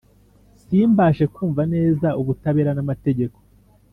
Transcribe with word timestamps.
simbashe 0.61 1.23
kumva 1.33 1.61
neza 1.73 2.07
ubutabera 2.21 2.71
n’amategeko. 2.73 3.37